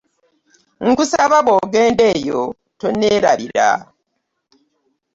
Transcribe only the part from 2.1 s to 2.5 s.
eyo